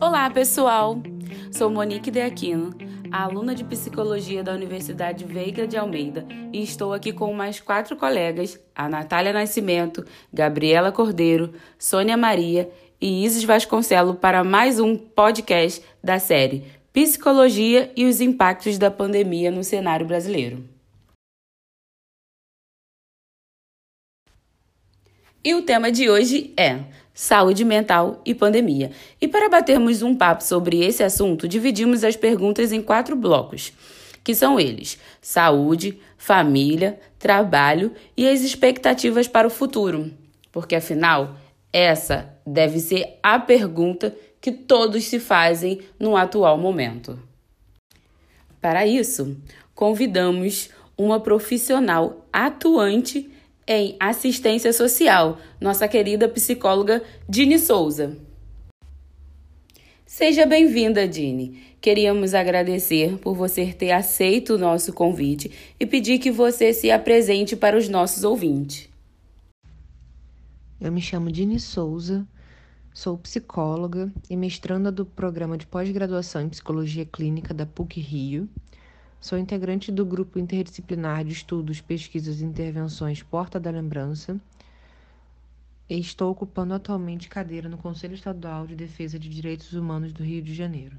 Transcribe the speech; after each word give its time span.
Olá, 0.00 0.30
pessoal! 0.30 1.02
Sou 1.50 1.68
Monique 1.68 2.08
De 2.08 2.20
Aquino, 2.20 2.72
aluna 3.10 3.52
de 3.52 3.64
psicologia 3.64 4.44
da 4.44 4.52
Universidade 4.52 5.24
Veiga 5.24 5.66
de 5.66 5.76
Almeida, 5.76 6.24
e 6.52 6.62
estou 6.62 6.92
aqui 6.92 7.12
com 7.12 7.34
mais 7.34 7.58
quatro 7.58 7.96
colegas: 7.96 8.60
a 8.72 8.88
Natália 8.88 9.32
Nascimento, 9.32 10.06
Gabriela 10.32 10.92
Cordeiro, 10.92 11.52
Sônia 11.76 12.16
Maria 12.16 12.70
e 13.00 13.24
Isis 13.24 13.42
Vasconcelo, 13.42 14.14
para 14.14 14.44
mais 14.44 14.78
um 14.78 14.96
podcast 14.96 15.82
da 16.02 16.20
série 16.20 16.64
Psicologia 16.92 17.92
e 17.96 18.06
os 18.06 18.20
Impactos 18.20 18.78
da 18.78 18.92
Pandemia 18.92 19.50
no 19.50 19.64
Cenário 19.64 20.06
Brasileiro. 20.06 20.64
E 25.44 25.54
o 25.56 25.62
tema 25.62 25.90
de 25.90 26.08
hoje 26.08 26.52
é 26.56 26.84
saúde 27.18 27.64
mental 27.64 28.22
e 28.24 28.32
pandemia. 28.32 28.92
E 29.20 29.26
para 29.26 29.48
batermos 29.48 30.02
um 30.02 30.14
papo 30.14 30.44
sobre 30.44 30.84
esse 30.84 31.02
assunto, 31.02 31.48
dividimos 31.48 32.04
as 32.04 32.14
perguntas 32.14 32.70
em 32.70 32.80
quatro 32.80 33.16
blocos, 33.16 33.72
que 34.22 34.36
são 34.36 34.60
eles: 34.60 35.00
saúde, 35.20 35.98
família, 36.16 37.00
trabalho 37.18 37.92
e 38.16 38.28
as 38.28 38.42
expectativas 38.42 39.26
para 39.26 39.48
o 39.48 39.50
futuro. 39.50 40.12
Porque 40.52 40.76
afinal, 40.76 41.34
essa 41.72 42.32
deve 42.46 42.78
ser 42.78 43.18
a 43.20 43.36
pergunta 43.40 44.14
que 44.40 44.52
todos 44.52 45.02
se 45.02 45.18
fazem 45.18 45.80
no 45.98 46.16
atual 46.16 46.56
momento. 46.56 47.18
Para 48.60 48.86
isso, 48.86 49.36
convidamos 49.74 50.70
uma 50.96 51.18
profissional 51.18 52.24
atuante 52.32 53.28
em 53.68 53.94
assistência 54.00 54.72
social, 54.72 55.38
nossa 55.60 55.86
querida 55.86 56.26
psicóloga 56.26 57.02
Dini 57.28 57.58
Souza. 57.58 58.16
Seja 60.06 60.46
bem-vinda, 60.46 61.06
Dini. 61.06 61.62
Queríamos 61.78 62.32
agradecer 62.32 63.18
por 63.18 63.34
você 63.34 63.66
ter 63.74 63.92
aceito 63.92 64.54
o 64.54 64.58
nosso 64.58 64.94
convite 64.94 65.52
e 65.78 65.84
pedir 65.84 66.18
que 66.18 66.30
você 66.30 66.72
se 66.72 66.90
apresente 66.90 67.54
para 67.54 67.76
os 67.76 67.90
nossos 67.90 68.24
ouvintes. 68.24 68.88
Eu 70.80 70.90
me 70.90 71.02
chamo 71.02 71.30
Dini 71.30 71.60
Souza, 71.60 72.26
sou 72.94 73.18
psicóloga 73.18 74.10
e 74.30 74.36
mestranda 74.36 74.90
do 74.90 75.04
programa 75.04 75.58
de 75.58 75.66
pós-graduação 75.66 76.40
em 76.40 76.48
psicologia 76.48 77.04
clínica 77.04 77.52
da 77.52 77.66
PUC 77.66 78.00
Rio 78.00 78.48
Sou 79.20 79.38
integrante 79.38 79.90
do 79.90 80.04
grupo 80.04 80.38
interdisciplinar 80.38 81.24
de 81.24 81.32
estudos, 81.32 81.80
pesquisas 81.80 82.40
e 82.40 82.44
intervenções 82.44 83.22
Porta 83.22 83.58
da 83.58 83.70
Lembrança 83.70 84.40
e 85.90 85.98
estou 85.98 86.30
ocupando 86.30 86.74
atualmente 86.74 87.28
cadeira 87.28 87.68
no 87.68 87.78
Conselho 87.78 88.14
Estadual 88.14 88.66
de 88.66 88.76
Defesa 88.76 89.18
de 89.18 89.28
Direitos 89.28 89.72
Humanos 89.72 90.12
do 90.12 90.22
Rio 90.22 90.42
de 90.42 90.54
Janeiro. 90.54 90.96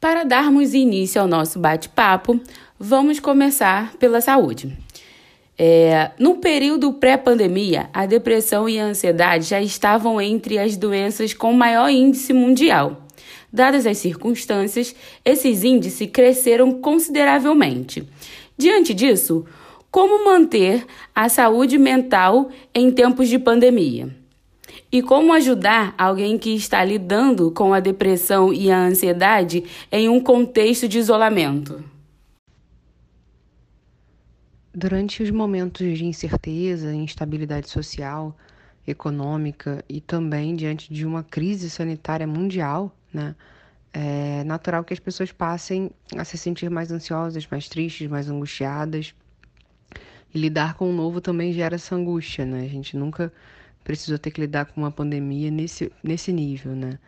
Para 0.00 0.24
darmos 0.24 0.74
início 0.74 1.20
ao 1.20 1.26
nosso 1.26 1.58
bate-papo, 1.58 2.40
vamos 2.78 3.20
começar 3.20 3.94
pela 3.96 4.20
saúde. 4.20 4.76
É, 5.56 6.10
no 6.18 6.36
período 6.38 6.92
pré-pandemia, 6.94 7.88
a 7.92 8.06
depressão 8.06 8.68
e 8.68 8.78
a 8.78 8.84
ansiedade 8.84 9.44
já 9.44 9.60
estavam 9.60 10.20
entre 10.20 10.58
as 10.58 10.76
doenças 10.76 11.32
com 11.32 11.52
maior 11.52 11.88
índice 11.88 12.32
mundial. 12.32 13.03
Dadas 13.54 13.86
as 13.86 13.98
circunstâncias, 13.98 14.96
esses 15.24 15.62
índices 15.62 16.10
cresceram 16.12 16.80
consideravelmente. 16.80 18.04
Diante 18.58 18.92
disso, 18.92 19.46
como 19.92 20.24
manter 20.24 20.84
a 21.14 21.28
saúde 21.28 21.78
mental 21.78 22.50
em 22.74 22.90
tempos 22.90 23.28
de 23.28 23.38
pandemia? 23.38 24.08
E 24.90 25.00
como 25.00 25.32
ajudar 25.32 25.94
alguém 25.96 26.36
que 26.36 26.52
está 26.52 26.84
lidando 26.84 27.52
com 27.52 27.72
a 27.72 27.78
depressão 27.78 28.52
e 28.52 28.72
a 28.72 28.86
ansiedade 28.86 29.62
em 29.92 30.08
um 30.08 30.18
contexto 30.18 30.88
de 30.88 30.98
isolamento? 30.98 31.84
Durante 34.74 35.22
os 35.22 35.30
momentos 35.30 35.96
de 35.96 36.04
incerteza, 36.04 36.92
instabilidade 36.92 37.70
social, 37.70 38.36
econômica 38.84 39.84
e 39.88 40.00
também 40.00 40.56
diante 40.56 40.92
de 40.92 41.06
uma 41.06 41.22
crise 41.22 41.70
sanitária 41.70 42.26
mundial, 42.26 42.92
né? 43.12 43.36
É 43.96 44.42
natural 44.42 44.82
que 44.82 44.92
as 44.92 44.98
pessoas 44.98 45.30
passem 45.30 45.88
a 46.16 46.24
se 46.24 46.36
sentir 46.36 46.68
mais 46.68 46.90
ansiosas, 46.90 47.46
mais 47.48 47.68
tristes, 47.68 48.08
mais 48.08 48.28
angustiadas. 48.28 49.14
E 50.34 50.38
lidar 50.38 50.74
com 50.74 50.90
o 50.90 50.92
novo 50.92 51.20
também 51.20 51.52
gera 51.52 51.76
essa 51.76 51.94
angústia, 51.94 52.44
né? 52.44 52.64
A 52.64 52.68
gente 52.68 52.96
nunca 52.96 53.32
precisou 53.84 54.18
ter 54.18 54.32
que 54.32 54.40
lidar 54.40 54.66
com 54.66 54.80
uma 54.80 54.90
pandemia 54.90 55.48
nesse, 55.48 55.92
nesse 56.02 56.32
nível, 56.32 56.74
né? 56.74 56.98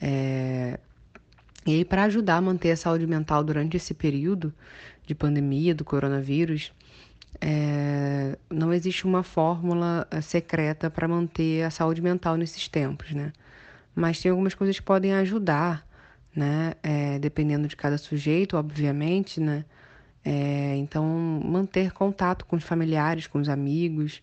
É... 0.00 0.78
E 1.66 1.74
aí, 1.74 1.84
para 1.84 2.04
ajudar 2.04 2.36
a 2.36 2.40
manter 2.40 2.70
a 2.70 2.76
saúde 2.76 3.08
mental 3.08 3.42
durante 3.42 3.76
esse 3.76 3.92
período 3.92 4.54
de 5.04 5.16
pandemia 5.16 5.74
do 5.74 5.84
coronavírus, 5.84 6.72
é... 7.40 8.38
não 8.48 8.72
existe 8.72 9.04
uma 9.04 9.24
fórmula 9.24 10.06
é, 10.12 10.20
secreta 10.20 10.88
para 10.88 11.08
manter 11.08 11.64
a 11.64 11.70
saúde 11.70 12.00
mental 12.00 12.36
nesses 12.36 12.68
tempos, 12.68 13.10
né? 13.12 13.32
mas 13.96 14.20
tem 14.20 14.30
algumas 14.30 14.54
coisas 14.54 14.78
que 14.78 14.84
podem 14.84 15.14
ajudar, 15.14 15.85
né? 16.36 16.74
É, 16.82 17.18
dependendo 17.18 17.66
de 17.66 17.76
cada 17.76 17.98
sujeito, 17.98 18.56
obviamente, 18.56 19.40
né? 19.40 19.64
É, 20.24 20.76
então, 20.76 21.04
manter 21.44 21.92
contato 21.92 22.44
com 22.44 22.56
os 22.56 22.64
familiares, 22.64 23.26
com 23.26 23.38
os 23.38 23.48
amigos, 23.48 24.22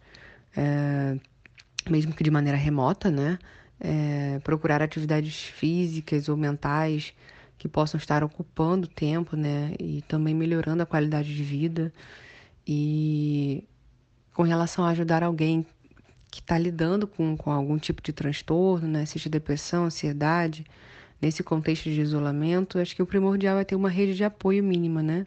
é, 0.55 1.17
mesmo 1.89 2.13
que 2.13 2.23
de 2.23 2.31
maneira 2.31 2.57
remota, 2.57 3.09
né? 3.09 3.39
É, 3.79 4.39
procurar 4.43 4.81
atividades 4.81 5.43
físicas 5.43 6.29
ou 6.29 6.37
mentais 6.37 7.13
que 7.57 7.67
possam 7.67 7.97
estar 7.97 8.23
ocupando 8.23 8.87
tempo, 8.87 9.35
né? 9.35 9.73
E 9.79 10.03
também 10.07 10.35
melhorando 10.35 10.83
a 10.83 10.85
qualidade 10.85 11.33
de 11.35 11.43
vida. 11.43 11.93
E 12.67 13.63
com 14.33 14.43
relação 14.43 14.85
a 14.85 14.89
ajudar 14.89 15.23
alguém 15.23 15.65
que 16.33 16.39
está 16.39 16.57
lidando 16.57 17.07
com, 17.07 17.37
com 17.37 17.51
algum 17.51 17.77
tipo 17.77 18.01
de 18.01 18.11
transtorno, 18.11 18.87
né, 18.87 19.05
seja 19.05 19.29
depressão, 19.29 19.85
ansiedade, 19.85 20.65
nesse 21.23 21.41
contexto 21.41 21.85
de 21.85 22.01
isolamento, 22.01 22.77
acho 22.79 22.93
que 22.93 23.01
o 23.01 23.05
primordial 23.05 23.57
é 23.57 23.63
ter 23.63 23.75
uma 23.75 23.89
rede 23.89 24.13
de 24.13 24.25
apoio 24.25 24.61
mínima, 24.61 25.01
né? 25.01 25.23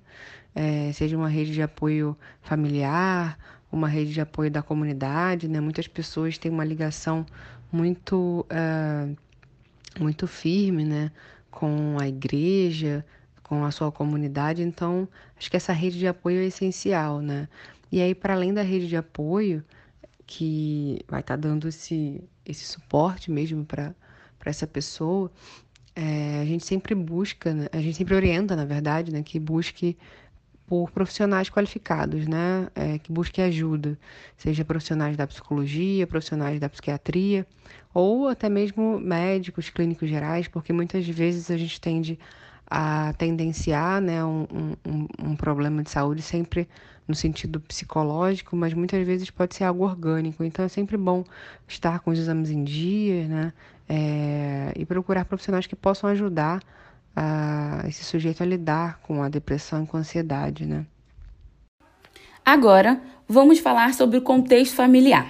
É, 0.54 0.92
seja 0.92 1.16
uma 1.16 1.28
rede 1.28 1.54
de 1.54 1.62
apoio 1.62 2.14
familiar, 2.42 3.38
uma 3.72 3.88
rede 3.88 4.12
de 4.12 4.20
apoio 4.20 4.50
da 4.50 4.62
comunidade, 4.62 5.48
né? 5.48 5.58
Muitas 5.58 5.88
pessoas 5.88 6.36
têm 6.36 6.50
uma 6.50 6.64
ligação 6.64 7.24
muito, 7.72 8.46
uh, 8.50 9.16
muito 9.98 10.26
firme, 10.26 10.84
né? 10.84 11.10
Com 11.50 11.96
a 11.98 12.06
igreja, 12.06 13.02
com 13.42 13.64
a 13.64 13.70
sua 13.70 13.90
comunidade, 13.90 14.62
então 14.62 15.08
acho 15.38 15.50
que 15.50 15.56
essa 15.56 15.72
rede 15.72 15.98
de 15.98 16.06
apoio 16.06 16.40
é 16.40 16.44
essencial, 16.44 17.22
né? 17.22 17.48
E 17.90 18.02
aí, 18.02 18.14
para 18.14 18.34
além 18.34 18.52
da 18.52 18.62
rede 18.62 18.86
de 18.86 18.96
apoio, 18.98 19.64
que 20.26 20.98
vai 21.08 21.20
estar 21.20 21.36
tá 21.36 21.40
dando 21.48 21.68
esse, 21.68 22.22
esse 22.44 22.66
suporte 22.66 23.30
mesmo 23.30 23.64
para 23.64 23.94
essa 24.44 24.66
pessoa, 24.66 25.30
é, 25.96 26.40
a 26.42 26.44
gente 26.44 26.64
sempre 26.64 26.94
busca, 26.94 27.54
né? 27.54 27.68
a 27.72 27.78
gente 27.78 27.96
sempre 27.96 28.14
orienta, 28.14 28.54
na 28.54 28.66
verdade, 28.66 29.10
né, 29.10 29.22
que 29.22 29.40
busque 29.40 29.96
por 30.66 30.90
profissionais 30.90 31.48
qualificados, 31.48 32.26
né, 32.26 32.68
é, 32.74 32.98
que 32.98 33.10
busque 33.10 33.40
ajuda, 33.40 33.98
seja 34.36 34.64
profissionais 34.64 35.16
da 35.16 35.26
psicologia, 35.26 36.06
profissionais 36.06 36.60
da 36.60 36.68
psiquiatria, 36.68 37.46
ou 37.94 38.28
até 38.28 38.48
mesmo 38.48 39.00
médicos, 39.00 39.70
clínicos 39.70 40.08
gerais, 40.08 40.48
porque 40.48 40.72
muitas 40.72 41.08
vezes 41.08 41.50
a 41.50 41.56
gente 41.56 41.80
tende 41.80 42.18
a 42.68 43.12
tendenciar 43.14 44.00
né, 44.00 44.24
um, 44.24 44.46
um, 44.84 45.06
um 45.22 45.36
problema 45.36 45.82
de 45.82 45.90
saúde 45.90 46.22
sempre 46.22 46.68
no 47.06 47.14
sentido 47.14 47.60
psicológico, 47.60 48.56
mas 48.56 48.74
muitas 48.74 49.06
vezes 49.06 49.30
pode 49.30 49.54
ser 49.54 49.64
algo 49.64 49.84
orgânico. 49.84 50.42
Então 50.42 50.64
é 50.64 50.68
sempre 50.68 50.96
bom 50.96 51.24
estar 51.68 52.00
com 52.00 52.10
os 52.10 52.18
exames 52.18 52.50
em 52.50 52.64
dia, 52.64 53.28
né? 53.28 53.52
É, 53.88 54.72
e 54.74 54.84
procurar 54.84 55.24
profissionais 55.24 55.66
que 55.66 55.76
possam 55.76 56.10
ajudar 56.10 56.60
a, 57.14 57.84
esse 57.86 58.02
sujeito 58.02 58.42
a 58.42 58.46
lidar 58.46 58.98
com 59.00 59.22
a 59.22 59.28
depressão 59.28 59.84
e 59.84 59.86
com 59.86 59.96
a 59.96 60.00
ansiedade, 60.00 60.66
né? 60.66 60.84
Agora, 62.44 63.00
vamos 63.28 63.60
falar 63.60 63.94
sobre 63.94 64.18
o 64.18 64.22
contexto 64.22 64.74
familiar. 64.74 65.28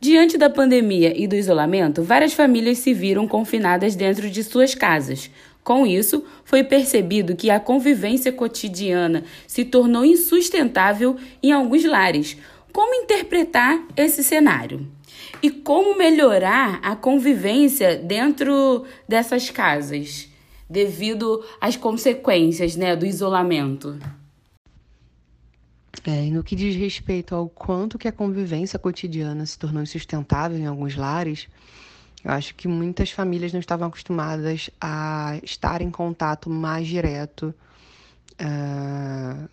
Diante 0.00 0.38
da 0.38 0.48
pandemia 0.48 1.12
e 1.20 1.26
do 1.26 1.34
isolamento, 1.34 2.04
várias 2.04 2.32
famílias 2.32 2.78
se 2.78 2.94
viram 2.94 3.26
confinadas 3.26 3.96
dentro 3.96 4.30
de 4.30 4.44
suas 4.44 4.72
casas, 4.72 5.28
com 5.68 5.86
isso, 5.86 6.24
foi 6.46 6.64
percebido 6.64 7.36
que 7.36 7.50
a 7.50 7.60
convivência 7.60 8.32
cotidiana 8.32 9.24
se 9.46 9.66
tornou 9.66 10.02
insustentável 10.02 11.18
em 11.42 11.52
alguns 11.52 11.84
lares. 11.84 12.38
Como 12.72 12.94
interpretar 12.94 13.78
esse 13.94 14.24
cenário? 14.24 14.90
E 15.42 15.50
como 15.50 15.94
melhorar 15.94 16.80
a 16.82 16.96
convivência 16.96 17.96
dentro 17.96 18.86
dessas 19.06 19.50
casas, 19.50 20.30
devido 20.70 21.44
às 21.60 21.76
consequências 21.76 22.74
né, 22.74 22.96
do 22.96 23.04
isolamento? 23.04 23.98
É, 26.06 26.24
e 26.24 26.30
no 26.30 26.42
que 26.42 26.56
diz 26.56 26.74
respeito 26.76 27.34
ao 27.34 27.46
quanto 27.46 27.98
que 27.98 28.08
a 28.08 28.12
convivência 28.12 28.78
cotidiana 28.78 29.44
se 29.44 29.58
tornou 29.58 29.82
insustentável 29.82 30.56
em 30.56 30.64
alguns 30.64 30.96
lares, 30.96 31.46
Eu 32.28 32.34
acho 32.34 32.54
que 32.54 32.68
muitas 32.68 33.10
famílias 33.10 33.54
não 33.54 33.60
estavam 33.60 33.88
acostumadas 33.88 34.68
a 34.78 35.40
estar 35.42 35.80
em 35.80 35.90
contato 35.90 36.50
mais 36.50 36.86
direto 36.86 37.54
uh, 38.38 39.48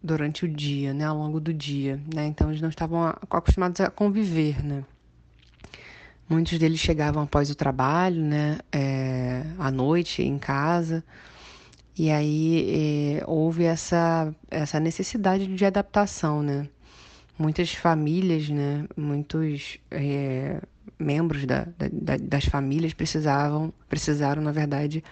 durante 0.00 0.44
o 0.44 0.48
dia, 0.48 0.94
né, 0.94 1.06
ao 1.06 1.16
longo 1.16 1.40
do 1.40 1.52
dia, 1.52 2.00
né? 2.14 2.26
Então 2.26 2.50
eles 2.50 2.60
não 2.60 2.68
estavam 2.68 3.08
acostumados 3.08 3.80
a 3.80 3.90
conviver, 3.90 4.64
né? 4.64 4.84
Muitos 6.28 6.56
deles 6.56 6.78
chegavam 6.78 7.24
após 7.24 7.50
o 7.50 7.56
trabalho, 7.56 8.22
né, 8.22 8.60
é, 8.70 9.42
à 9.58 9.68
noite 9.68 10.22
em 10.22 10.38
casa, 10.38 11.02
e 11.96 12.12
aí 12.12 13.16
é, 13.18 13.24
houve 13.26 13.64
essa 13.64 14.32
essa 14.48 14.78
necessidade 14.78 15.48
de 15.48 15.64
adaptação, 15.64 16.44
né? 16.44 16.68
Muitas 17.36 17.74
famílias, 17.74 18.48
né, 18.48 18.84
muitos 18.96 19.78
é, 19.90 20.60
membros 20.98 21.44
da, 21.44 21.66
da, 21.76 22.16
das 22.16 22.44
famílias 22.44 22.94
precisavam 22.94 23.72
precisaram, 23.88 24.42
na 24.42 24.52
verdade, 24.52 25.02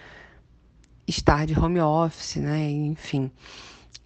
estar 1.07 1.45
de 1.45 1.57
home 1.57 1.79
office, 1.79 2.37
né? 2.37 2.69
Enfim. 2.69 3.31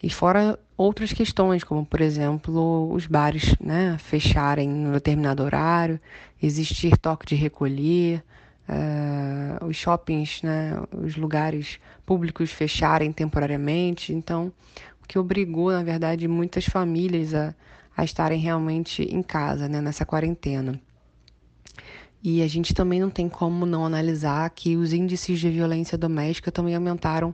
E 0.04 0.10
fora 0.10 0.58
outras 0.76 1.14
questões, 1.14 1.64
como 1.64 1.86
por 1.86 2.02
exemplo 2.02 2.92
os 2.92 3.06
bares 3.06 3.56
né, 3.60 3.98
fecharem 4.00 4.70
em 4.70 4.92
determinado 4.92 5.44
horário, 5.44 6.00
existir 6.42 6.98
toque 6.98 7.26
de 7.26 7.36
recolher, 7.36 8.24
uh, 8.68 9.66
os 9.66 9.78
shoppings, 9.78 10.42
né, 10.42 10.74
os 10.92 11.16
lugares 11.16 11.80
públicos 12.06 12.52
fecharem 12.52 13.12
temporariamente. 13.12 14.14
Então, 14.14 14.52
o 15.04 15.08
que 15.08 15.20
obrigou, 15.20 15.72
na 15.72 15.84
verdade, 15.84 16.28
muitas 16.28 16.66
famílias 16.66 17.34
a, 17.36 17.54
a 17.96 18.04
estarem 18.04 18.40
realmente 18.40 19.04
em 19.04 19.22
casa, 19.22 19.68
né, 19.68 19.82
nessa 19.82 20.06
quarentena. 20.06 20.80
E 22.24 22.42
a 22.44 22.48
gente 22.48 22.74
também 22.74 23.00
não 23.00 23.10
tem 23.10 23.28
como 23.28 23.66
não 23.66 23.86
analisar 23.86 24.50
que 24.52 24.78
os 24.78 24.94
índices 24.94 25.40
de 25.40 25.50
violência 25.50 25.98
doméstica 25.98 26.52
também 26.52 26.76
aumentaram 26.76 27.34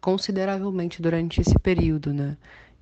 consideravelmente 0.00 1.02
durante 1.02 1.40
esse 1.40 1.58
período, 1.58 2.12
né? 2.14 2.36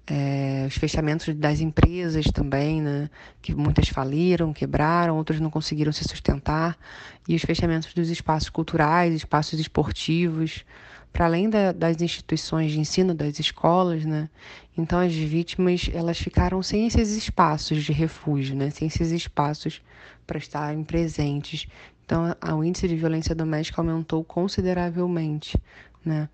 É, 0.09 0.65
os 0.69 0.77
fechamentos 0.77 1.35
das 1.35 1.61
empresas 1.61 2.27
também, 2.27 2.81
né? 2.81 3.11
Que 3.43 3.53
muitas 3.55 3.89
faliram, 3.89 4.53
quebraram, 4.53 5.17
outras 5.17 5.41
não 5.41 5.51
conseguiram 5.51 5.91
se 5.91 6.05
sustentar, 6.05 6.79
e 7.29 7.35
os 7.35 7.43
fechamentos 7.43 7.93
dos 7.93 8.09
espaços 8.09 8.49
culturais, 8.49 9.13
espaços 9.13 9.59
esportivos, 9.59 10.65
para 11.13 11.25
além 11.25 11.51
da, 11.51 11.73
das 11.73 12.01
instituições 12.01 12.71
de 12.71 12.79
ensino, 12.79 13.15
das 13.15 13.41
escolas, 13.41 14.05
né? 14.05 14.29
Então 14.79 15.01
as 15.01 15.13
vítimas 15.13 15.91
elas 15.93 16.19
ficaram 16.19 16.63
sem 16.63 16.87
esses 16.87 17.17
espaços 17.17 17.83
de 17.83 17.93
refúgio, 17.93 18.55
né? 18.55 18.71
Sem 18.71 18.87
esses 18.87 19.11
espaços 19.11 19.83
para 20.27 20.39
estarem 20.39 20.83
presentes. 20.85 21.67
Então 22.05 22.25
o 22.57 22.65
índice 22.65 22.87
de 22.89 22.97
violência 22.97 23.35
doméstica 23.35 23.81
aumentou 23.81 24.23
consideravelmente, 24.25 25.59
né? 26.05 26.29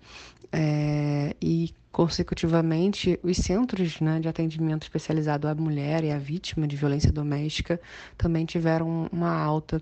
É, 0.51 1.35
e 1.41 1.73
consecutivamente 1.91 3.19
os 3.23 3.37
centros 3.37 3.99
né, 3.99 4.19
de 4.19 4.27
atendimento 4.27 4.83
especializado 4.83 5.47
à 5.47 5.55
mulher 5.55 6.03
e 6.03 6.11
à 6.11 6.17
vítima 6.17 6.67
de 6.67 6.75
violência 6.75 7.11
doméstica 7.11 7.79
também 8.17 8.45
tiveram 8.45 9.07
uma 9.11 9.31
alta 9.31 9.81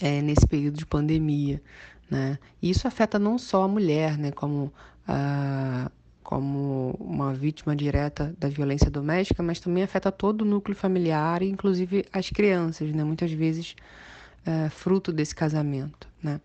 é, 0.00 0.20
nesse 0.20 0.46
período 0.46 0.76
de 0.76 0.86
pandemia. 0.86 1.62
Né? 2.10 2.38
E 2.60 2.70
isso 2.70 2.86
afeta 2.86 3.18
não 3.18 3.38
só 3.38 3.64
a 3.64 3.68
mulher, 3.68 4.16
né, 4.18 4.30
como, 4.30 4.72
a, 5.06 5.90
como 6.26 6.96
uma 6.98 7.32
vítima 7.32 7.76
direta 7.76 8.34
da 8.36 8.48
violência 8.48 8.90
doméstica, 8.90 9.44
mas 9.44 9.60
também 9.60 9.84
afeta 9.84 10.10
todo 10.10 10.42
o 10.42 10.44
núcleo 10.44 10.76
familiar, 10.76 11.40
inclusive 11.40 12.04
as 12.12 12.30
crianças, 12.30 12.90
né, 12.90 13.04
muitas 13.04 13.30
vezes 13.30 13.76
é, 14.44 14.68
fruto 14.68 15.12
desse 15.12 15.36
casamento. 15.36 16.08
Né? 16.20 16.40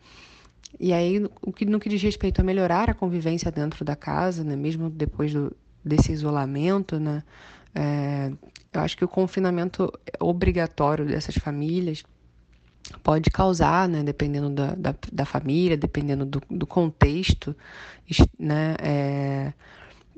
E 0.79 0.93
aí, 0.93 1.27
que, 1.55 1.65
no 1.65 1.79
que 1.79 1.89
diz 1.89 1.99
respeito 1.99 2.39
a 2.39 2.43
melhorar 2.43 2.91
a 2.91 2.93
convivência 2.93 3.51
dentro 3.51 3.83
da 3.83 3.95
casa, 3.95 4.43
né, 4.43 4.55
mesmo 4.55 4.87
depois 4.87 5.33
do, 5.33 5.51
desse 5.83 6.11
isolamento, 6.11 6.99
né, 6.99 7.23
é, 7.73 8.31
eu 8.71 8.81
acho 8.81 8.95
que 8.95 9.03
o 9.03 9.07
confinamento 9.07 9.91
obrigatório 10.19 11.07
dessas 11.07 11.33
famílias 11.33 12.03
pode 13.03 13.29
causar, 13.29 13.87
né, 13.87 14.03
dependendo 14.03 14.49
da, 14.49 14.75
da, 14.75 14.95
da 15.11 15.25
família, 15.25 15.77
dependendo 15.77 16.25
do, 16.25 16.41
do 16.49 16.67
contexto, 16.67 17.55
né, 18.37 18.75
é, 18.81 19.53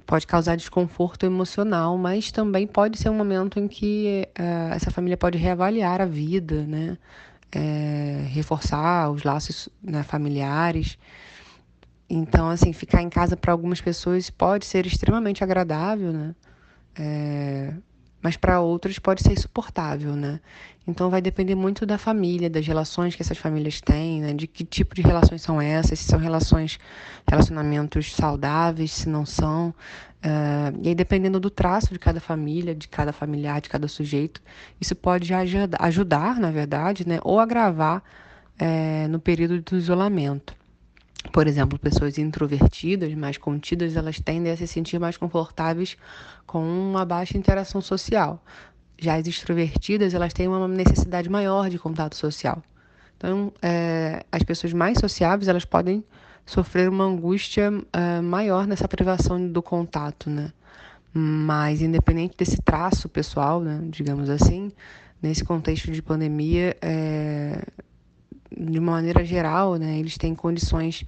pode 0.05 0.27
causar 0.27 0.55
desconforto 0.55 1.25
emocional, 1.25 1.97
mas 1.97 2.31
também 2.31 2.67
pode 2.67 2.97
ser 2.97 3.09
um 3.09 3.15
momento 3.15 3.59
em 3.59 3.67
que 3.67 4.27
é, 4.35 4.69
essa 4.71 4.91
família 4.91 5.17
pode 5.17 5.37
reavaliar 5.37 6.01
a 6.01 6.05
vida, 6.05 6.65
né, 6.65 6.97
é, 7.51 8.25
reforçar 8.29 9.09
os 9.11 9.23
laços 9.23 9.69
né, 9.81 10.03
familiares. 10.03 10.97
Então, 12.09 12.49
assim, 12.49 12.73
ficar 12.73 13.01
em 13.01 13.09
casa 13.09 13.37
para 13.37 13.51
algumas 13.51 13.79
pessoas 13.79 14.29
pode 14.29 14.65
ser 14.65 14.85
extremamente 14.85 15.43
agradável, 15.43 16.11
né? 16.11 16.35
Mas 18.23 18.37
para 18.37 18.61
outros 18.61 18.97
pode 18.97 19.21
ser 19.21 19.33
insuportável, 19.33 20.15
né? 20.15 20.39
Então 20.87 21.09
vai 21.09 21.21
depender 21.21 21.55
muito 21.55 21.85
da 21.85 21.97
família, 21.97 22.49
das 22.49 22.65
relações 22.65 23.15
que 23.15 23.21
essas 23.21 23.37
famílias 23.37 23.81
têm, 23.81 24.21
né? 24.21 24.33
De 24.33 24.47
que 24.47 24.63
tipo 24.63 24.95
de 24.95 25.01
relações 25.01 25.41
são 25.41 25.61
essas, 25.61 25.99
se 25.99 26.05
são 26.05 26.17
relações, 26.17 26.79
relacionamentos 27.29 28.13
saudáveis, 28.13 28.91
se 28.91 29.09
não 29.09 29.25
são. 29.25 29.69
Uh, 30.23 30.79
e 30.81 30.87
aí, 30.89 30.95
dependendo 30.95 31.37
do 31.37 31.49
traço 31.49 31.91
de 31.91 31.99
cada 31.99 32.21
família, 32.21 32.73
de 32.73 32.87
cada 32.87 33.11
familiar, 33.11 33.59
de 33.59 33.67
cada 33.67 33.89
sujeito, 33.89 34.41
isso 34.79 34.95
pode 34.95 35.33
ajudar, 35.33 36.39
na 36.39 36.49
verdade, 36.49 37.05
né? 37.05 37.19
Ou 37.23 37.41
agravar 37.41 38.01
é, 38.57 39.05
no 39.09 39.19
período 39.19 39.61
do 39.61 39.77
isolamento. 39.77 40.55
Por 41.31 41.47
exemplo, 41.47 41.79
pessoas 41.79 42.17
introvertidas, 42.17 43.13
mais 43.15 43.37
contidas, 43.37 43.95
elas 43.95 44.19
tendem 44.19 44.51
a 44.51 44.57
se 44.57 44.67
sentir 44.67 44.99
mais 44.99 45.17
confortáveis 45.17 45.97
com 46.45 46.61
uma 46.61 47.05
baixa 47.05 47.37
interação 47.37 47.81
social. 47.81 48.43
Já 48.99 49.15
as 49.15 49.25
extrovertidas, 49.25 50.13
elas 50.13 50.33
têm 50.33 50.47
uma 50.47 50.67
necessidade 50.67 51.29
maior 51.29 51.69
de 51.69 51.79
contato 51.79 52.15
social. 52.15 52.61
Então, 53.17 53.53
é, 53.61 54.23
as 54.31 54.43
pessoas 54.43 54.73
mais 54.73 54.97
sociáveis, 54.99 55.47
elas 55.47 55.65
podem 55.65 56.03
sofrer 56.45 56.89
uma 56.89 57.05
angústia 57.05 57.71
é, 57.93 58.21
maior 58.21 58.67
nessa 58.67 58.87
privação 58.87 59.47
do 59.47 59.61
contato, 59.61 60.29
né? 60.29 60.51
Mas, 61.13 61.81
independente 61.81 62.35
desse 62.35 62.61
traço 62.61 63.07
pessoal, 63.07 63.61
né, 63.61 63.81
digamos 63.89 64.29
assim, 64.29 64.71
nesse 65.21 65.45
contexto 65.45 65.91
de 65.91 66.01
pandemia, 66.01 66.75
é, 66.81 67.61
de 68.57 68.79
uma 68.79 68.93
maneira 68.93 69.23
geral, 69.23 69.75
né, 69.75 69.97
eles 69.97 70.17
têm 70.17 70.35
condições 70.35 71.05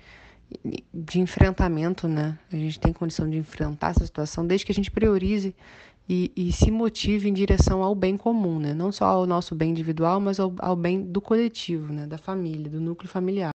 de 0.93 1.19
enfrentamento, 1.19 2.07
né? 2.07 2.37
A 2.51 2.55
gente 2.55 2.79
tem 2.79 2.93
condição 2.93 3.29
de 3.29 3.37
enfrentar 3.37 3.91
essa 3.91 4.05
situação 4.05 4.45
desde 4.45 4.65
que 4.65 4.71
a 4.71 4.75
gente 4.75 4.91
priorize 4.91 5.55
e, 6.07 6.31
e 6.35 6.51
se 6.51 6.69
motive 6.69 7.27
em 7.27 7.33
direção 7.33 7.81
ao 7.81 7.95
bem 7.95 8.15
comum, 8.15 8.59
né? 8.59 8.73
Não 8.73 8.91
só 8.91 9.05
ao 9.05 9.25
nosso 9.25 9.55
bem 9.55 9.71
individual, 9.71 10.19
mas 10.19 10.39
ao, 10.39 10.53
ao 10.59 10.75
bem 10.75 11.01
do 11.01 11.19
coletivo, 11.19 11.91
né? 11.91 12.05
Da 12.05 12.17
família, 12.17 12.69
do 12.69 12.79
núcleo 12.79 13.09
familiar. 13.09 13.51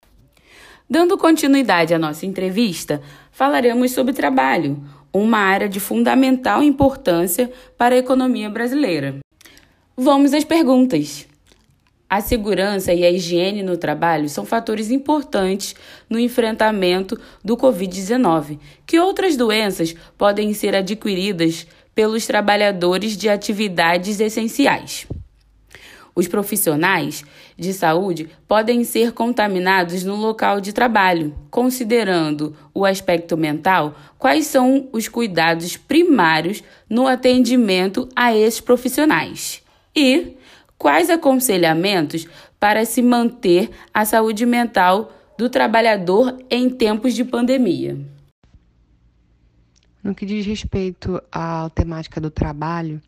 Dando 0.87 1.17
continuidade 1.17 1.93
à 1.93 1.99
nossa 1.99 2.25
entrevista, 2.25 3.01
falaremos 3.31 3.91
sobre 3.91 4.13
trabalho, 4.13 4.83
uma 5.11 5.39
área 5.39 5.67
de 5.67 5.79
fundamental 5.79 6.61
importância 6.61 7.51
para 7.75 7.95
a 7.95 7.97
economia 7.97 8.49
brasileira. 8.49 9.17
Vamos 9.97 10.33
às 10.33 10.43
perguntas. 10.43 11.27
A 12.09 12.21
segurança 12.21 12.93
e 12.93 13.03
a 13.03 13.09
higiene 13.09 13.63
no 13.63 13.77
trabalho 13.77 14.29
são 14.29 14.45
fatores 14.45 14.91
importantes 14.91 15.75
no 16.09 16.19
enfrentamento 16.19 17.19
do 17.43 17.57
Covid-19, 17.57 18.59
que 18.85 18.99
outras 18.99 19.35
doenças 19.35 19.95
podem 20.17 20.53
ser 20.53 20.75
adquiridas 20.75 21.65
pelos 21.95 22.27
trabalhadores 22.27 23.17
de 23.17 23.27
atividades 23.27 24.19
essenciais. 24.19 25.07
Os 26.13 26.29
profissionais 26.29 27.25
de 27.57 27.73
saúde 27.73 28.29
podem 28.47 28.85
ser 28.85 29.11
contaminados 29.11 30.03
no 30.03 30.15
local 30.15 30.61
de 30.61 30.71
trabalho. 30.71 31.35
Considerando 31.51 32.55
o 32.73 32.85
aspecto 32.85 33.35
mental, 33.35 33.95
quais 34.17 34.45
são 34.47 34.87
os 34.93 35.09
cuidados 35.09 35.75
primários 35.75 36.63
no 36.89 37.05
atendimento 37.05 38.07
a 38.15 38.33
esses 38.33 38.61
profissionais? 38.61 39.61
E 39.93 40.37
Quais 40.77 41.09
aconselhamentos 41.09 42.27
para 42.59 42.85
se 42.85 43.01
manter 43.01 43.69
a 43.93 44.05
saúde 44.05 44.45
mental 44.45 45.11
do 45.37 45.49
trabalhador 45.49 46.37
em 46.49 46.69
tempos 46.69 47.13
de 47.13 47.23
pandemia? 47.23 47.97
No 50.03 50.13
que 50.13 50.25
diz 50.25 50.45
respeito 50.45 51.21
à 51.31 51.69
temática 51.73 52.21
do 52.21 52.29
trabalho, 52.29 53.01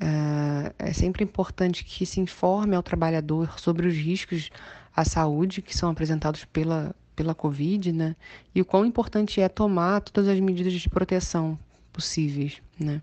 eh, 0.00 0.72
é 0.78 0.92
sempre 0.92 1.24
importante 1.24 1.84
que 1.84 2.06
se 2.06 2.20
informe 2.20 2.76
ao 2.76 2.82
trabalhador 2.82 3.58
sobre 3.58 3.88
os 3.88 3.94
riscos 3.94 4.50
à 4.94 5.04
saúde 5.04 5.62
que 5.62 5.76
são 5.76 5.90
apresentados 5.90 6.44
pela, 6.44 6.94
pela 7.16 7.34
Covid, 7.34 7.92
né? 7.92 8.14
E 8.54 8.60
o 8.60 8.64
quão 8.64 8.84
importante 8.84 9.40
é 9.40 9.48
tomar 9.48 10.00
todas 10.00 10.28
as 10.28 10.38
medidas 10.38 10.72
de 10.72 10.88
proteção 10.88 11.58
possíveis, 11.92 12.62
né? 12.78 13.02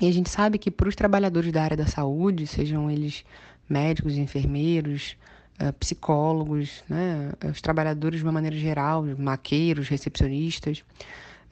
E 0.00 0.08
a 0.08 0.12
gente 0.12 0.30
sabe 0.30 0.58
que 0.58 0.70
para 0.70 0.88
os 0.88 0.94
trabalhadores 0.94 1.50
da 1.50 1.62
área 1.62 1.76
da 1.76 1.86
saúde, 1.86 2.46
sejam 2.46 2.90
eles 2.90 3.24
médicos, 3.68 4.16
enfermeiros, 4.16 5.16
uh, 5.60 5.72
psicólogos, 5.74 6.84
né, 6.88 7.32
os 7.50 7.60
trabalhadores 7.60 8.20
de 8.20 8.24
uma 8.24 8.32
maneira 8.32 8.56
geral, 8.56 9.04
maqueiros, 9.18 9.88
recepcionistas. 9.88 10.84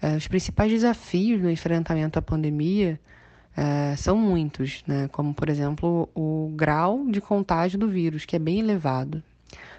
Uh, 0.03 0.17
os 0.17 0.29
principais 0.29 0.71
desafios 0.71 1.43
no 1.43 1.51
enfrentamento 1.51 2.19
à 2.19 2.23
pandemia 2.23 3.01
são 3.97 4.19
muitos, 4.19 4.85
né, 4.87 5.09
como, 5.09 5.33
por 5.33 5.49
exemplo, 5.49 6.11
o 6.15 6.53
grau 6.55 7.07
de 7.07 7.23
contágio 7.23 7.79
do 7.79 7.89
vírus, 7.89 8.27
que 8.27 8.37
é 8.37 8.39
bem 8.39 8.61
elevado, 8.61 9.23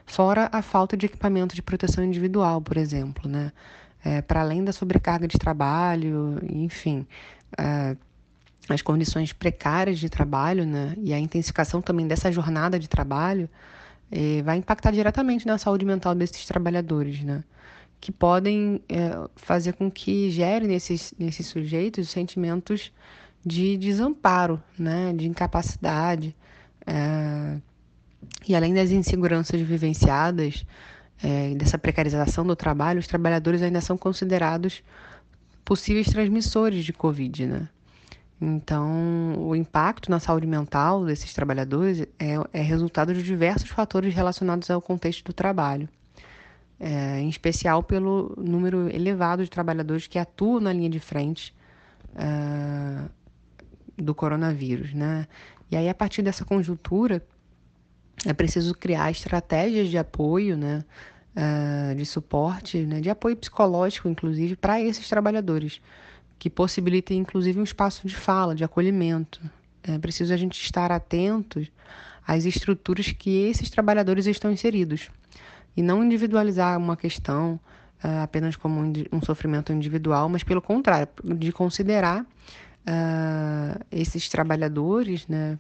fora 0.04 0.50
a 0.52 0.64
falta 0.64 0.98
de 0.98 1.06
equipamento 1.06 1.54
de 1.54 1.62
proteção 1.62 2.04
individual, 2.04 2.60
por 2.60 2.76
exemplo, 2.76 3.30
né, 3.30 3.52
para 4.28 4.42
além 4.42 4.64
da 4.64 4.74
sobrecarga 4.74 5.28
de 5.28 5.38
trabalho, 5.38 6.40
enfim, 6.52 7.06
as 8.74 8.82
condições 8.82 9.34
precárias 9.34 10.00
de 10.00 10.10
trabalho 10.10 10.66
né, 10.66 10.94
e 10.98 11.14
a 11.14 11.20
intensificação 11.20 11.82
também 11.82 12.08
dessa 12.08 12.32
jornada 12.32 12.78
de 12.80 12.88
trabalho 12.88 13.50
é, 14.12 14.42
vai 14.42 14.58
impactar 14.58 14.92
diretamente 14.92 15.46
na 15.46 15.58
saúde 15.58 15.86
mental 15.86 16.16
desses 16.16 16.46
trabalhadores, 16.46 17.24
né? 17.24 17.44
Que 18.00 18.12
podem 18.12 18.82
é, 18.88 19.28
fazer 19.36 19.74
com 19.74 19.90
que 19.92 20.30
gere 20.32 20.68
nesses, 20.68 21.14
nesses 21.18 21.48
sujeitos 21.48 22.10
sentimentos 22.10 22.92
de 23.46 23.76
desamparo, 23.78 24.62
né? 24.78 25.14
De 25.14 25.28
incapacidade. 25.28 26.36
É, 26.86 27.58
e 28.48 28.56
além 28.56 28.74
das 28.74 28.92
inseguranças 28.92 29.60
vivenciadas, 29.60 30.66
é, 31.22 31.54
dessa 31.56 31.78
precarização 31.78 32.46
do 32.46 32.56
trabalho, 32.56 33.00
os 33.00 33.08
trabalhadores 33.08 33.62
ainda 33.62 33.82
são 33.82 33.98
considerados 33.98 34.84
possíveis 35.66 36.08
transmissores 36.08 36.86
de 36.86 36.94
Covid, 36.94 37.46
né? 37.46 37.70
Então, 38.40 39.34
o 39.38 39.56
impacto 39.56 40.12
na 40.12 40.20
saúde 40.20 40.46
mental 40.46 41.04
desses 41.04 41.34
trabalhadores 41.34 42.02
é, 42.20 42.36
é 42.54 42.62
resultado 42.62 43.14
de 43.14 43.24
diversos 43.24 43.70
fatores 43.70 44.14
relacionados 44.14 44.70
ao 44.70 44.80
contexto 44.80 45.26
do 45.26 45.34
trabalho, 45.34 45.90
é, 46.80 47.20
em 47.20 47.30
especial 47.30 47.82
pelo 47.82 48.36
número 48.38 48.94
elevado 48.94 49.44
de 49.44 49.50
trabalhadores 49.50 50.06
que 50.06 50.20
atuam 50.20 50.60
na 50.60 50.72
linha 50.72 50.90
de 50.90 51.00
frente 51.00 51.54
é, 52.16 53.10
do 53.98 54.14
coronavírus, 54.14 54.94
né? 54.94 55.28
E 55.72 55.76
aí, 55.76 55.90
a 55.90 55.96
partir 55.96 56.22
dessa 56.22 56.46
conjuntura, 56.46 57.26
é 58.24 58.34
preciso 58.34 58.74
criar 58.76 59.10
estratégias 59.10 59.90
de 59.90 59.98
apoio, 59.98 60.56
né? 60.56 60.84
Uh, 61.36 61.94
de 61.94 62.04
suporte, 62.04 62.80
né, 62.80 63.00
de 63.00 63.12
apoio 63.12 63.38
psicológico, 63.38 64.10
inclusive, 64.10 64.56
para 64.56 64.82
esses 64.82 65.08
trabalhadores 65.08 65.80
que 66.40 66.50
possibilitem 66.50 67.20
inclusive 67.20 67.60
um 67.60 67.64
espaço 67.64 68.08
de 68.08 68.16
fala, 68.16 68.56
de 68.56 68.64
acolhimento. 68.64 69.42
É 69.84 69.98
preciso 69.98 70.34
a 70.34 70.38
gente 70.38 70.62
estar 70.62 70.92
atentos 70.92 71.68
às 72.26 72.46
estruturas 72.46 73.12
que 73.12 73.48
esses 73.48 73.70
trabalhadores 73.70 74.26
estão 74.26 74.52
inseridos 74.52 75.10
e 75.76 75.82
não 75.82 76.04
individualizar 76.04 76.78
uma 76.78 76.98
questão 76.98 77.60
uh, 78.04 78.24
apenas 78.24 78.56
como 78.56 78.82
um, 78.82 78.94
um, 79.12 79.22
sofrimento 79.22 79.72
individual, 79.72 80.28
mas 80.28 80.44
pelo 80.44 80.62
contrário, 80.62 81.08
de 81.24 81.52
considerar 81.52 82.24
uh, 82.24 83.86
esses 83.92 84.28
trabalhadores, 84.28 85.28
né, 85.28 85.58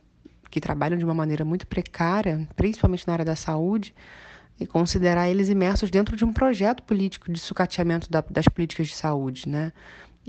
que 0.49 0.59
trabalham 0.59 0.97
de 0.97 1.05
uma 1.05 1.13
maneira 1.13 1.45
muito 1.45 1.67
precária, 1.67 2.47
principalmente 2.55 3.07
na 3.07 3.13
área 3.13 3.25
da 3.25 3.35
saúde, 3.35 3.93
e 4.59 4.65
considerar 4.65 5.29
eles 5.29 5.49
imersos 5.49 5.91
dentro 5.91 6.17
de 6.17 6.25
um 6.25 6.33
projeto 6.33 6.81
político 6.83 7.31
de 7.31 7.39
sucateamento 7.39 8.09
da, 8.09 8.23
das 8.27 8.47
políticas 8.47 8.87
de 8.87 8.95
saúde, 8.95 9.47
né? 9.47 9.71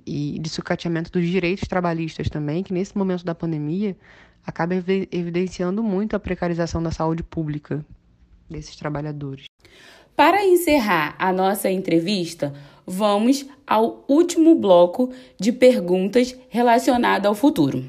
E 0.07 0.39
de 0.39 0.49
sucateamento 0.49 1.11
dos 1.11 1.27
direitos 1.27 1.69
trabalhistas 1.69 2.29
também, 2.29 2.63
que 2.63 2.73
nesse 2.73 2.97
momento 2.97 3.25
da 3.25 3.35
pandemia 3.35 3.97
acaba 4.47 4.75
evidenciando 4.75 5.83
muito 5.83 6.17
a 6.17 6.21
precarização 6.21 6.83
da 6.83 6.91
saúde 6.91 7.23
pública 7.23 7.85
desses 8.49 8.77
trabalhadores. 8.77 9.47
Para 10.17 10.45
encerrar 10.45 11.15
a 11.19 11.33
nossa 11.33 11.71
entrevista, 11.71 12.53
vamos 12.87 13.47
ao 13.67 14.05
último 14.09 14.55
bloco 14.55 15.13
de 15.39 15.53
perguntas 15.53 16.35
relacionadas 16.49 17.27
ao 17.27 17.35
futuro. 17.35 17.85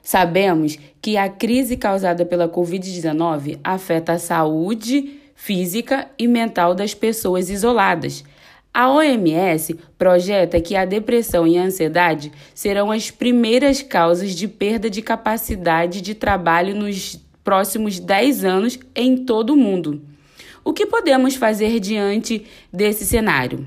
Sabemos 0.00 0.78
que 1.02 1.16
a 1.16 1.28
crise 1.28 1.76
causada 1.76 2.24
pela 2.24 2.48
Covid-19 2.48 3.58
afeta 3.64 4.12
a 4.12 4.18
saúde 4.18 5.20
física 5.34 6.08
e 6.16 6.26
mental 6.26 6.74
das 6.74 6.94
pessoas 6.94 7.50
isoladas 7.50 8.24
a 8.76 8.90
OMS 8.90 9.74
projeta 9.96 10.60
que 10.60 10.76
a 10.76 10.84
depressão 10.84 11.46
e 11.46 11.56
a 11.56 11.62
ansiedade 11.62 12.30
serão 12.54 12.92
as 12.92 13.10
primeiras 13.10 13.80
causas 13.80 14.34
de 14.34 14.46
perda 14.46 14.90
de 14.90 15.00
capacidade 15.00 16.02
de 16.02 16.14
trabalho 16.14 16.74
nos 16.74 17.18
próximos 17.42 17.98
10 17.98 18.44
anos 18.44 18.78
em 18.94 19.16
todo 19.24 19.54
o 19.54 19.56
mundo. 19.56 20.02
O 20.62 20.74
que 20.74 20.84
podemos 20.84 21.36
fazer 21.36 21.80
diante 21.80 22.44
desse 22.70 23.06
cenário? 23.06 23.66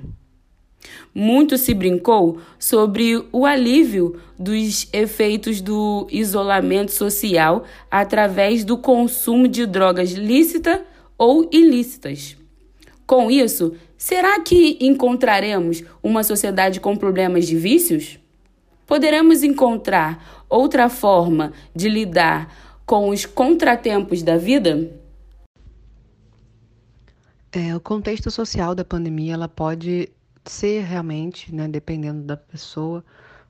Muito 1.12 1.58
se 1.58 1.74
brincou 1.74 2.38
sobre 2.60 3.26
o 3.32 3.48
alívio 3.48 4.22
dos 4.38 4.88
efeitos 4.94 5.60
do 5.60 6.08
isolamento 6.12 6.92
social 6.92 7.64
através 7.90 8.64
do 8.64 8.78
consumo 8.78 9.48
de 9.48 9.66
drogas 9.66 10.12
lícitas 10.12 10.82
ou 11.18 11.50
ilícitas. 11.52 12.39
Com 13.10 13.32
isso, 13.32 13.74
será 13.98 14.40
que 14.40 14.78
encontraremos 14.80 15.84
uma 16.04 16.24
sociedade 16.24 16.80
com 16.80 16.96
problemas 16.96 17.48
de 17.48 17.58
vícios? 17.58 18.20
Poderemos 18.86 19.42
encontrar 19.42 20.44
outra 20.48 20.88
forma 20.90 21.52
de 21.76 21.90
lidar 21.90 22.56
com 22.86 23.10
os 23.10 23.26
contratempos 23.26 24.22
da 24.22 24.38
vida? 24.38 24.92
É, 27.52 27.76
o 27.76 27.80
contexto 27.80 28.30
social 28.30 28.76
da 28.76 28.86
pandemia 28.86 29.34
ela 29.34 29.48
pode 29.48 30.12
ser 30.46 30.84
realmente, 30.84 31.52
né, 31.52 31.68
dependendo 31.68 32.22
da 32.22 32.38
pessoa, 32.38 33.04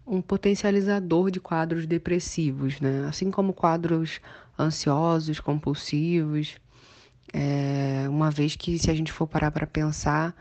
um 0.07 0.21
potencializador 0.21 1.29
de 1.29 1.41
quadros 1.41 1.85
depressivos, 1.85 2.79
né? 2.79 3.05
assim 3.09 3.29
como 3.29 3.51
quadros 3.51 4.21
ansiosos, 4.57 5.41
compulsivos, 5.41 6.55
é, 7.33 8.07
uma 8.09 8.31
vez 8.31 8.55
que, 8.55 8.77
se 8.79 8.89
a 8.89 8.93
gente 8.93 9.11
for 9.11 9.27
parar 9.27 9.51
para 9.51 9.67
pensar, 9.67 10.35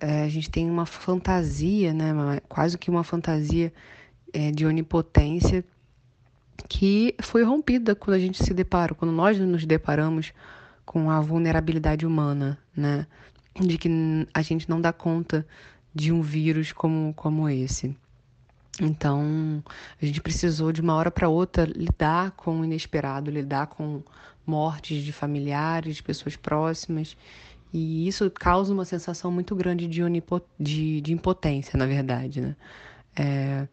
é, 0.00 0.22
a 0.22 0.28
gente 0.28 0.50
tem 0.50 0.68
uma 0.68 0.86
fantasia, 0.86 1.92
né, 1.92 2.12
quase 2.48 2.76
que 2.76 2.90
uma 2.90 3.04
fantasia 3.04 3.72
é, 4.32 4.50
de 4.50 4.66
onipotência 4.66 5.64
que 6.68 7.14
foi 7.20 7.42
rompida 7.42 7.94
quando 7.94 8.16
a 8.16 8.18
gente 8.18 8.42
se 8.42 8.52
deparou, 8.52 8.96
quando 8.96 9.12
nós 9.12 9.38
nos 9.38 9.64
deparamos 9.64 10.32
com 10.84 11.10
a 11.10 11.20
vulnerabilidade 11.20 12.06
humana, 12.06 12.58
né, 12.76 13.06
de 13.60 13.78
que 13.78 13.88
a 14.32 14.42
gente 14.42 14.68
não 14.68 14.80
dá 14.80 14.92
conta 14.92 15.46
de 15.94 16.12
um 16.12 16.20
vírus 16.20 16.72
como, 16.72 17.14
como 17.14 17.48
esse. 17.48 17.96
Então, 18.80 19.62
a 20.02 20.04
gente 20.04 20.20
precisou 20.20 20.72
de 20.72 20.80
uma 20.80 20.94
hora 20.94 21.10
para 21.10 21.28
outra 21.28 21.64
lidar 21.64 22.32
com 22.32 22.60
o 22.60 22.64
inesperado, 22.64 23.30
lidar 23.30 23.68
com 23.68 24.02
mortes 24.46 25.02
de 25.02 25.12
familiares, 25.12 25.96
de 25.96 26.02
pessoas 26.02 26.36
próximas. 26.36 27.16
E 27.72 28.06
isso 28.06 28.30
causa 28.30 28.72
uma 28.72 28.84
sensação 28.84 29.30
muito 29.30 29.54
grande 29.56 29.86
de, 29.88 30.00
de, 30.60 31.00
de 31.00 31.12
impotência, 31.12 31.76
na 31.76 31.86
verdade, 31.86 32.40
né? 32.40 32.56
É, 33.16 33.66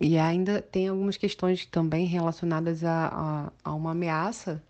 e 0.00 0.18
ainda 0.18 0.60
tem 0.60 0.88
algumas 0.88 1.16
questões 1.16 1.64
também 1.66 2.06
relacionadas 2.06 2.84
a, 2.84 3.50
a, 3.64 3.70
a, 3.70 3.74
uma 3.74 3.92
ameaça 3.92 4.62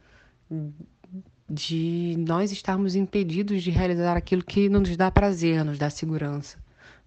de 1.48 2.14
nós 2.18 2.52
estarmos 2.52 2.94
impedidos 2.94 3.62
de 3.62 3.70
realizar 3.70 4.16
aquilo 4.16 4.44
que 4.44 4.68
nos 4.68 4.96
dá 4.96 5.10
prazer, 5.10 5.64
nos 5.64 5.78
dá 5.78 5.90
segurança. 5.90 6.58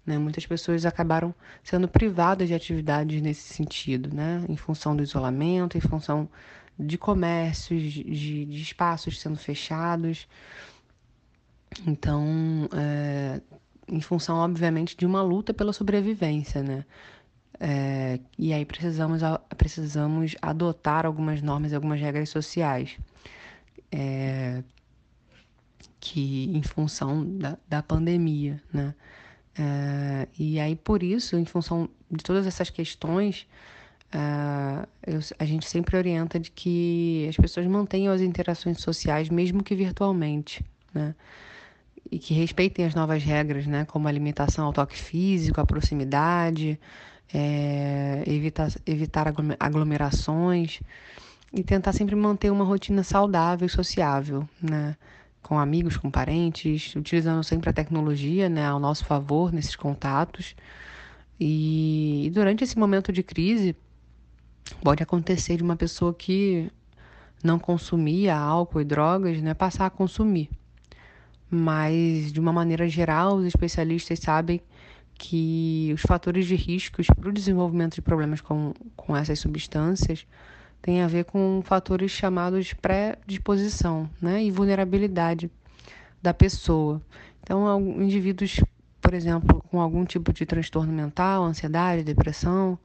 Né? 0.04 0.18
Muitas 0.18 0.46
pessoas 0.46 0.84
acabaram 0.84 1.34
sendo 1.62 1.88
privadas 1.88 2.48
de 2.48 2.54
atividades 2.54 3.20
nesse 3.22 3.54
sentido, 3.54 4.14
né? 4.14 4.44
em 4.48 4.56
função 4.56 4.94
do 4.96 5.02
isolamento, 5.02 5.76
em 5.76 5.80
função 5.80 6.28
de 6.80 6.98
comércios, 6.98 7.92
de, 7.92 8.44
de 8.44 8.62
espaços 8.62 9.20
sendo 9.20 9.36
fechados. 9.36 10.26
Então, 11.86 12.68
é, 12.74 13.40
em 13.88 14.00
função, 14.00 14.36
obviamente, 14.38 14.96
de 14.96 15.06
uma 15.06 15.22
luta 15.22 15.54
pela 15.54 15.72
sobrevivência, 15.72 16.62
né? 16.62 16.84
É, 17.58 18.18
e 18.38 18.52
aí 18.54 18.64
precisamos, 18.64 19.20
precisamos 19.56 20.34
adotar 20.40 21.04
algumas 21.04 21.42
normas 21.42 21.72
e 21.72 21.74
algumas 21.74 22.00
regras 22.00 22.30
sociais 22.30 22.96
é, 23.92 24.62
que 25.98 26.44
em 26.56 26.62
função 26.62 27.24
da, 27.38 27.58
da 27.68 27.82
pandemia, 27.82 28.62
né? 28.72 28.94
É, 29.58 30.28
e 30.38 30.60
aí 30.60 30.76
por 30.76 31.02
isso, 31.02 31.36
em 31.36 31.44
função 31.44 31.88
de 32.10 32.22
todas 32.22 32.46
essas 32.46 32.70
questões, 32.70 33.46
Uh, 34.12 34.86
eu, 35.06 35.20
a 35.38 35.44
gente 35.44 35.68
sempre 35.68 35.96
orienta 35.96 36.38
de 36.38 36.50
que 36.50 37.26
as 37.28 37.36
pessoas 37.36 37.66
mantenham 37.66 38.12
as 38.12 38.20
interações 38.20 38.80
sociais, 38.80 39.28
mesmo 39.28 39.62
que 39.62 39.74
virtualmente, 39.74 40.64
né? 40.92 41.14
E 42.10 42.18
que 42.18 42.34
respeitem 42.34 42.84
as 42.84 42.94
novas 42.94 43.22
regras, 43.22 43.66
né? 43.66 43.84
Como 43.84 44.08
a 44.08 44.12
limitação 44.12 44.66
ao 44.66 44.72
toque 44.72 44.96
físico, 44.96 45.60
a 45.60 45.66
proximidade, 45.66 46.78
é, 47.32 48.24
evitar, 48.26 48.68
evitar 48.84 49.32
aglomerações 49.60 50.80
e 51.52 51.62
tentar 51.62 51.92
sempre 51.92 52.16
manter 52.16 52.50
uma 52.50 52.64
rotina 52.64 53.04
saudável 53.04 53.66
e 53.66 53.70
sociável, 53.70 54.48
né? 54.60 54.96
com 55.42 55.58
amigos, 55.58 55.96
com 55.96 56.10
parentes, 56.10 56.94
utilizando 56.94 57.42
sempre 57.42 57.70
a 57.70 57.72
tecnologia 57.72 58.48
né, 58.48 58.66
ao 58.66 58.78
nosso 58.78 59.04
favor 59.04 59.52
nesses 59.52 59.74
contatos. 59.74 60.54
E, 61.38 62.26
e 62.26 62.30
durante 62.30 62.62
esse 62.64 62.78
momento 62.78 63.12
de 63.12 63.22
crise, 63.22 63.74
pode 64.82 65.02
acontecer 65.02 65.56
de 65.56 65.62
uma 65.62 65.76
pessoa 65.76 66.14
que 66.14 66.70
não 67.42 67.58
consumia 67.58 68.36
álcool 68.36 68.80
e 68.80 68.84
drogas 68.84 69.40
né, 69.40 69.54
passar 69.54 69.86
a 69.86 69.90
consumir. 69.90 70.50
Mas, 71.50 72.32
de 72.32 72.38
uma 72.38 72.52
maneira 72.52 72.88
geral, 72.88 73.36
os 73.36 73.46
especialistas 73.46 74.18
sabem 74.20 74.60
que 75.14 75.90
os 75.94 76.00
fatores 76.02 76.46
de 76.46 76.54
riscos 76.54 77.06
para 77.08 77.28
o 77.28 77.32
desenvolvimento 77.32 77.94
de 77.94 78.02
problemas 78.02 78.40
com, 78.40 78.72
com 78.96 79.16
essas 79.16 79.38
substâncias 79.38 80.26
têm 80.80 81.02
a 81.02 81.06
ver 81.06 81.24
com 81.24 81.60
fatores 81.62 82.10
chamados 82.10 82.72
pré-disposição 82.72 84.08
né, 84.20 84.42
e 84.42 84.50
vulnerabilidade 84.50 85.50
da 86.22 86.32
pessoa. 86.32 87.02
Então, 87.42 87.80
indivíduos, 88.00 88.60
por 89.00 89.12
exemplo, 89.12 89.62
com 89.70 89.80
algum 89.80 90.04
tipo 90.04 90.32
de 90.32 90.46
transtorno 90.46 90.92
mental, 90.92 91.44
ansiedade, 91.44 92.04
depressão, 92.04 92.78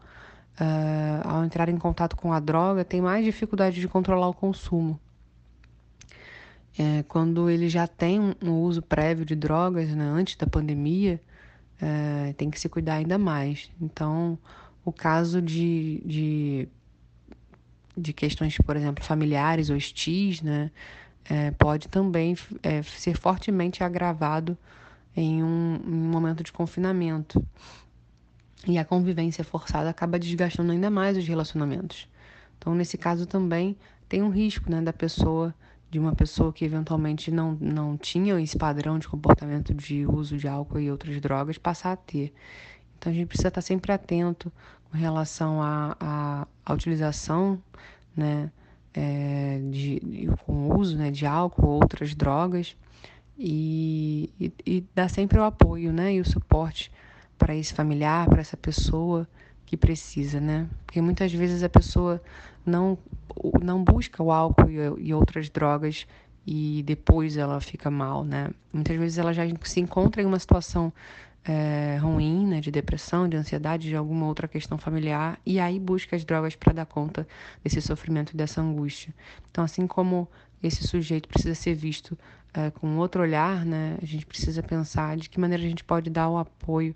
uh, 0.59 1.27
ao 1.27 1.43
entrar 1.43 1.69
em 1.69 1.77
contato 1.77 2.15
com 2.15 2.33
a 2.33 2.39
droga, 2.39 2.83
têm 2.83 3.01
mais 3.01 3.23
dificuldade 3.25 3.79
de 3.79 3.87
controlar 3.87 4.27
o 4.27 4.33
consumo. 4.33 4.99
É, 6.77 7.03
quando 7.03 7.49
ele 7.49 7.69
já 7.69 7.87
tem 7.87 8.19
um 8.43 8.51
uso 8.51 8.81
prévio 8.81 9.25
de 9.25 9.35
drogas 9.35 9.89
né, 9.89 10.03
antes 10.03 10.35
da 10.35 10.45
pandemia, 10.45 11.21
é, 11.81 12.33
tem 12.33 12.49
que 12.49 12.59
se 12.59 12.67
cuidar 12.67 12.95
ainda 12.95 13.17
mais. 13.17 13.71
Então, 13.79 14.37
o 14.83 14.91
caso 14.91 15.41
de, 15.41 16.01
de, 16.05 16.69
de 17.97 18.11
questões, 18.11 18.57
por 18.57 18.75
exemplo, 18.75 19.03
familiares 19.05 19.69
ou 19.69 19.77
estis, 19.77 20.41
né, 20.41 20.69
é, 21.29 21.51
pode 21.51 21.87
também 21.87 22.35
é, 22.61 22.83
ser 22.83 23.17
fortemente 23.17 23.83
agravado 23.83 24.57
em 25.15 25.41
um, 25.41 25.75
em 25.75 25.93
um 25.93 26.09
momento 26.09 26.43
de 26.43 26.51
confinamento. 26.51 27.45
E 28.67 28.77
a 28.77 28.85
convivência 28.85 29.43
forçada 29.43 29.89
acaba 29.89 30.17
desgastando 30.17 30.71
ainda 30.71 30.89
mais 30.89 31.17
os 31.17 31.27
relacionamentos. 31.27 32.07
Então, 32.57 32.73
nesse 32.73 32.97
caso 32.97 33.25
também 33.25 33.77
tem 34.09 34.23
um 34.23 34.29
risco 34.29 34.69
né, 34.71 34.81
da 34.81 34.93
pessoa 34.93 35.53
de 35.89 35.99
uma 35.99 36.13
pessoa 36.13 36.51
que 36.51 36.65
eventualmente 36.65 37.31
não, 37.31 37.57
não 37.61 37.95
tinha 37.95 38.39
esse 38.41 38.57
padrão 38.57 38.99
de 38.99 39.07
comportamento 39.07 39.73
de 39.73 40.05
uso 40.05 40.37
de 40.37 40.47
álcool 40.47 40.79
e 40.79 40.91
outras 40.91 41.21
drogas 41.21 41.57
passar 41.57 41.93
a 41.93 41.95
ter. 41.95 42.33
Então 42.97 43.11
a 43.11 43.15
gente 43.15 43.27
precisa 43.27 43.47
estar 43.47 43.61
sempre 43.61 43.91
atento 43.93 44.51
com 44.91 44.97
relação 44.97 45.61
à, 45.61 46.45
utilização, 46.69 47.61
né, 48.15 48.51
é, 48.93 49.61
de, 49.71 49.99
de, 49.99 50.27
com 50.45 50.69
o 50.69 50.79
uso 50.79 50.97
né, 50.97 51.11
de 51.11 51.25
álcool 51.25 51.67
ou 51.67 51.73
outras 51.75 52.13
drogas 52.13 52.75
e, 53.37 54.29
e, 54.39 54.51
e 54.65 54.83
dar 54.93 55.09
sempre 55.09 55.37
o 55.39 55.43
apoio 55.43 55.93
né, 55.93 56.15
e 56.15 56.19
o 56.19 56.25
suporte 56.25 56.91
para 57.37 57.55
esse 57.55 57.73
familiar, 57.73 58.27
para 58.27 58.41
essa 58.41 58.57
pessoa 58.57 59.27
que 59.65 59.75
precisa, 59.75 60.39
né? 60.39 60.67
Porque 60.85 61.01
muitas 61.01 61.31
vezes 61.33 61.63
a 61.63 61.69
pessoa 61.69 62.21
não, 62.65 62.97
não 63.61 63.83
busca 63.83 64.21
o 64.21 64.31
álcool 64.31 64.69
e, 64.69 65.07
e 65.07 65.13
outras 65.13 65.49
drogas 65.49 66.05
e 66.45 66.83
depois 66.85 67.37
ela 67.37 67.59
fica 67.59 67.89
mal, 67.89 68.23
né? 68.23 68.51
Muitas 68.71 68.95
vezes 68.97 69.17
ela 69.17 69.33
já 69.33 69.43
se 69.63 69.79
encontra 69.79 70.21
em 70.21 70.25
uma 70.25 70.39
situação 70.39 70.93
é, 71.43 71.97
ruim, 71.97 72.47
né, 72.47 72.59
de 72.59 72.71
depressão, 72.71 73.29
de 73.29 73.37
ansiedade, 73.37 73.87
de 73.87 73.95
alguma 73.95 74.25
outra 74.25 74.47
questão 74.47 74.77
familiar, 74.77 75.39
e 75.45 75.59
aí 75.59 75.79
busca 75.79 76.15
as 76.15 76.25
drogas 76.25 76.55
para 76.55 76.73
dar 76.73 76.85
conta 76.87 77.27
desse 77.63 77.79
sofrimento 77.81 78.33
e 78.33 78.37
dessa 78.37 78.61
angústia. 78.61 79.13
Então, 79.51 79.63
assim 79.63 79.85
como 79.85 80.27
esse 80.61 80.87
sujeito 80.87 81.29
precisa 81.29 81.53
ser 81.53 81.75
visto 81.75 82.17
é, 82.51 82.71
com 82.71 82.97
outro 82.97 83.21
olhar, 83.21 83.63
né, 83.63 83.97
a 84.01 84.05
gente 84.05 84.25
precisa 84.25 84.63
pensar 84.63 85.17
de 85.17 85.29
que 85.29 85.39
maneira 85.39 85.63
a 85.63 85.67
gente 85.67 85.83
pode 85.83 86.09
dar 86.09 86.29
o 86.29 86.37
apoio 86.37 86.95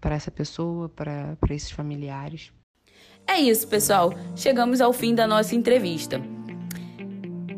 para 0.00 0.14
essa 0.14 0.30
pessoa, 0.30 0.88
para 0.88 1.36
esses 1.50 1.70
familiares. 1.70 2.52
É 3.26 3.38
isso, 3.38 3.68
pessoal. 3.68 4.12
Chegamos 4.34 4.80
ao 4.80 4.92
fim 4.92 5.14
da 5.14 5.26
nossa 5.26 5.54
entrevista. 5.54 6.20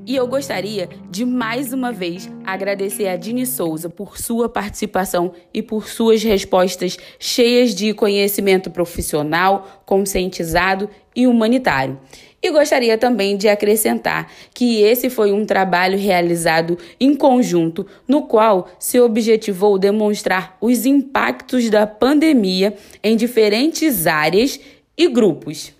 E 0.04 0.16
eu 0.16 0.26
gostaria 0.26 0.88
de 1.08 1.24
mais 1.24 1.72
uma 1.72 1.92
vez 1.92 2.28
agradecer 2.44 3.06
a 3.06 3.16
Dini 3.16 3.46
Souza 3.46 3.88
por 3.88 4.18
sua 4.18 4.48
participação 4.48 5.32
e 5.54 5.62
por 5.62 5.86
suas 5.86 6.24
respostas 6.24 6.98
cheias 7.20 7.72
de 7.72 7.94
conhecimento 7.94 8.68
profissional, 8.68 9.82
conscientizado 9.86 10.90
e 11.14 11.26
humanitário. 11.26 12.00
E 12.42 12.50
gostaria 12.50 12.98
também 12.98 13.36
de 13.36 13.48
acrescentar 13.48 14.30
que 14.52 14.82
esse 14.82 15.08
foi 15.08 15.30
um 15.30 15.46
trabalho 15.46 15.96
realizado 15.96 16.76
em 16.98 17.14
conjunto, 17.14 17.86
no 18.08 18.22
qual 18.22 18.68
se 18.80 18.98
objetivou 18.98 19.78
demonstrar 19.78 20.56
os 20.60 20.84
impactos 20.84 21.70
da 21.70 21.86
pandemia 21.86 22.76
em 23.02 23.16
diferentes 23.16 24.08
áreas 24.08 24.58
e 24.98 25.08
grupos. 25.08 25.72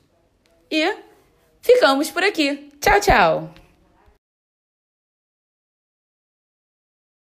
E 0.70 0.94
ficamos 1.60 2.10
por 2.10 2.22
aqui. 2.22 2.70
Tchau, 2.80 3.00
tchau! 3.00 3.61